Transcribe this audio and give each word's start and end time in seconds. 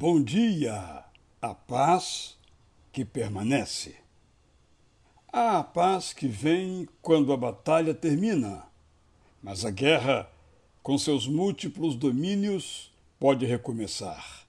Bom 0.00 0.22
dia, 0.22 1.04
a 1.42 1.54
paz 1.54 2.34
que 2.90 3.04
permanece. 3.04 3.96
Há 5.30 5.58
a 5.58 5.62
paz 5.62 6.14
que 6.14 6.26
vem 6.26 6.88
quando 7.02 7.34
a 7.34 7.36
batalha 7.36 7.92
termina, 7.92 8.64
mas 9.42 9.62
a 9.62 9.70
guerra, 9.70 10.26
com 10.82 10.96
seus 10.96 11.26
múltiplos 11.26 11.96
domínios, 11.96 12.90
pode 13.18 13.44
recomeçar. 13.44 14.46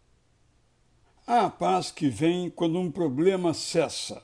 Há 1.28 1.48
a 1.48 1.50
paz 1.50 1.92
que 1.92 2.08
vem 2.08 2.50
quando 2.50 2.80
um 2.80 2.90
problema 2.90 3.54
cessa, 3.54 4.24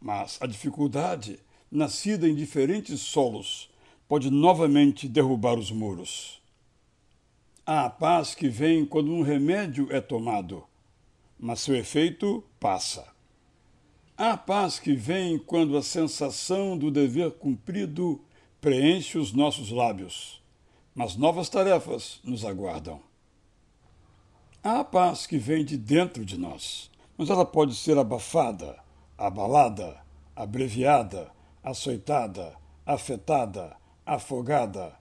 mas 0.00 0.38
a 0.40 0.46
dificuldade, 0.46 1.38
nascida 1.70 2.26
em 2.26 2.34
diferentes 2.34 3.02
solos, 3.02 3.68
pode 4.08 4.30
novamente 4.30 5.08
derrubar 5.08 5.58
os 5.58 5.70
muros. 5.70 6.42
Há 7.66 7.86
a 7.86 7.90
paz 7.90 8.34
que 8.34 8.46
vem 8.46 8.84
quando 8.84 9.10
um 9.10 9.22
remédio 9.22 9.88
é 9.90 9.98
tomado, 9.98 10.64
mas 11.38 11.60
seu 11.60 11.74
efeito 11.74 12.44
passa. 12.60 13.06
Há 14.18 14.32
a 14.32 14.36
paz 14.36 14.78
que 14.78 14.94
vem 14.94 15.38
quando 15.38 15.74
a 15.78 15.82
sensação 15.82 16.76
do 16.76 16.90
dever 16.90 17.30
cumprido 17.30 18.20
preenche 18.60 19.16
os 19.16 19.32
nossos 19.32 19.70
lábios, 19.70 20.42
mas 20.94 21.16
novas 21.16 21.48
tarefas 21.48 22.20
nos 22.22 22.44
aguardam. 22.44 23.00
Há 24.62 24.80
a 24.80 24.84
paz 24.84 25.26
que 25.26 25.38
vem 25.38 25.64
de 25.64 25.78
dentro 25.78 26.22
de 26.22 26.36
nós, 26.36 26.90
mas 27.16 27.30
ela 27.30 27.46
pode 27.46 27.74
ser 27.74 27.96
abafada, 27.96 28.78
abalada, 29.16 30.04
abreviada, 30.36 31.30
açoitada, 31.62 32.54
afetada, 32.84 33.74
afogada, 34.04 34.94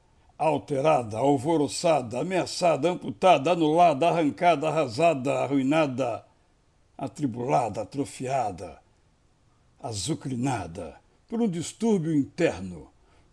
alterada, 0.43 1.17
alvoroçada, 1.17 2.19
ameaçada, 2.19 2.91
amputada, 2.91 3.51
anulada, 3.51 4.09
arrancada, 4.09 4.67
arrasada, 4.67 5.39
arruinada, 5.39 6.25
atribulada, 6.97 7.81
atrofiada, 7.81 8.79
azucrinada, 9.81 10.99
por 11.27 11.41
um 11.41 11.47
distúrbio 11.47 12.13
interno, 12.13 12.89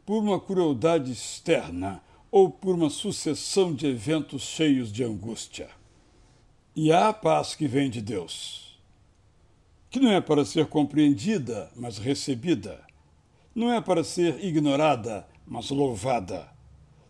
por 0.06 0.22
uma 0.22 0.40
crueldade 0.40 1.10
externa 1.10 2.00
ou 2.30 2.48
por 2.48 2.76
uma 2.76 2.88
sucessão 2.88 3.74
de 3.74 3.88
eventos 3.88 4.42
cheios 4.42 4.92
de 4.92 5.02
angústia. 5.02 5.68
E 6.76 6.92
há 6.92 7.08
a 7.08 7.12
paz 7.12 7.56
que 7.56 7.66
vem 7.66 7.90
de 7.90 8.00
Deus, 8.00 8.80
que 9.90 9.98
não 9.98 10.12
é 10.12 10.20
para 10.20 10.44
ser 10.44 10.66
compreendida, 10.66 11.70
mas 11.74 11.98
recebida, 11.98 12.80
não 13.52 13.72
é 13.72 13.80
para 13.80 14.04
ser 14.04 14.44
ignorada, 14.44 15.26
mas 15.44 15.70
louvada 15.70 16.59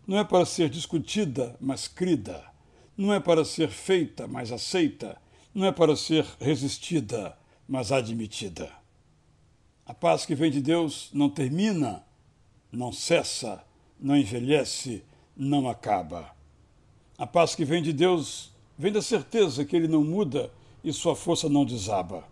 não 0.07 0.17
é 0.17 0.23
para 0.23 0.45
ser 0.45 0.69
discutida, 0.69 1.55
mas 1.59 1.87
crida. 1.87 2.43
Não 2.97 3.13
é 3.13 3.19
para 3.19 3.45
ser 3.45 3.69
feita, 3.69 4.27
mas 4.27 4.51
aceita. 4.51 5.17
Não 5.53 5.65
é 5.65 5.71
para 5.71 5.95
ser 5.95 6.25
resistida, 6.39 7.37
mas 7.67 7.91
admitida. 7.91 8.71
A 9.85 9.93
paz 9.93 10.25
que 10.25 10.35
vem 10.35 10.51
de 10.51 10.61
Deus 10.61 11.09
não 11.13 11.29
termina, 11.29 12.03
não 12.71 12.91
cessa, 12.91 13.63
não 13.99 14.15
envelhece, 14.15 15.03
não 15.35 15.69
acaba. 15.69 16.31
A 17.17 17.27
paz 17.27 17.55
que 17.55 17.65
vem 17.65 17.81
de 17.81 17.93
Deus 17.93 18.51
vem 18.77 18.91
da 18.91 19.01
certeza 19.01 19.65
que 19.65 19.75
Ele 19.75 19.87
não 19.87 20.03
muda 20.03 20.51
e 20.83 20.91
sua 20.91 21.15
força 21.15 21.47
não 21.47 21.65
desaba. 21.65 22.27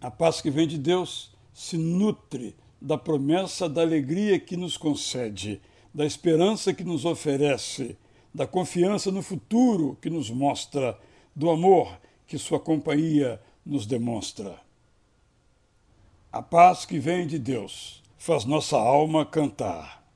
A 0.00 0.10
paz 0.10 0.40
que 0.40 0.50
vem 0.50 0.68
de 0.68 0.78
Deus 0.78 1.32
se 1.52 1.76
nutre 1.76 2.54
da 2.80 2.96
promessa 2.96 3.68
da 3.68 3.82
alegria 3.82 4.38
que 4.38 4.56
nos 4.56 4.76
concede 4.76 5.60
da 5.98 6.06
esperança 6.06 6.72
que 6.72 6.84
nos 6.84 7.04
oferece, 7.04 7.98
da 8.32 8.46
confiança 8.46 9.10
no 9.10 9.20
futuro 9.20 9.98
que 10.00 10.08
nos 10.08 10.30
mostra, 10.30 10.96
do 11.34 11.50
amor 11.50 11.98
que 12.24 12.38
Sua 12.38 12.60
companhia 12.60 13.40
nos 13.66 13.84
demonstra. 13.84 14.60
A 16.30 16.40
paz 16.40 16.84
que 16.84 17.00
vem 17.00 17.26
de 17.26 17.36
Deus 17.36 18.00
faz 18.16 18.44
nossa 18.44 18.76
alma 18.76 19.26
cantar. 19.26 20.08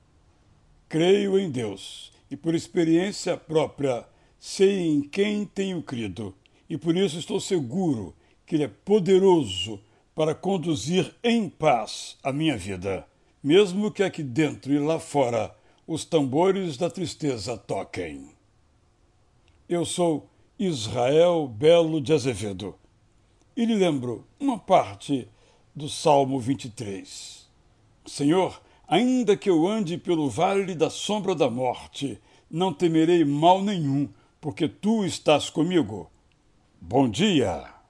Creio 0.87 1.37
em 1.37 1.51
Deus 1.51 2.13
e, 2.31 2.37
por 2.37 2.55
experiência 2.55 3.35
própria, 3.35 4.05
sei 4.39 4.87
em 4.87 5.01
quem 5.01 5.43
tenho 5.43 5.83
crido, 5.83 6.33
e 6.69 6.77
por 6.77 6.95
isso 6.95 7.19
estou 7.19 7.41
seguro 7.41 8.15
que 8.45 8.55
Ele 8.55 8.63
é 8.63 8.69
poderoso 8.69 9.81
para 10.15 10.33
conduzir 10.33 11.13
em 11.21 11.49
paz 11.49 12.15
a 12.23 12.31
minha 12.31 12.55
vida, 12.55 13.05
mesmo 13.43 13.91
que 13.91 14.01
aqui 14.01 14.23
dentro 14.23 14.73
e 14.73 14.79
lá 14.79 14.97
fora 14.97 15.53
os 15.85 16.05
tambores 16.05 16.77
da 16.77 16.89
tristeza 16.89 17.57
toquem. 17.57 18.29
Eu 19.67 19.83
sou 19.85 20.29
Israel 20.57 21.47
Belo 21.47 21.99
de 21.99 22.13
Azevedo 22.13 22.75
e 23.55 23.65
lhe 23.65 23.75
lembro 23.75 24.25
uma 24.39 24.57
parte 24.57 25.27
do 25.75 25.89
Salmo 25.89 26.39
23. 26.39 27.47
Senhor, 28.05 28.61
ainda 28.87 29.35
que 29.35 29.49
eu 29.49 29.67
ande 29.67 29.97
pelo 29.97 30.29
vale 30.29 30.73
da 30.73 30.89
sombra 30.89 31.35
da 31.35 31.49
morte, 31.49 32.19
não 32.49 32.73
temerei 32.73 33.25
mal 33.25 33.61
nenhum, 33.61 34.07
porque 34.39 34.67
tu 34.67 35.03
estás 35.03 35.49
comigo. 35.49 36.09
Bom 36.79 37.09
dia! 37.09 37.82